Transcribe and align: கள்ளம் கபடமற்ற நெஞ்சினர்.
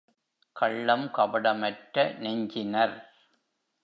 கள்ளம் 0.55 1.11
கபடமற்ற 1.11 2.05
நெஞ்சினர். 2.19 2.95